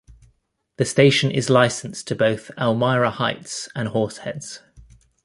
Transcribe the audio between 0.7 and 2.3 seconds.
The station is licensed to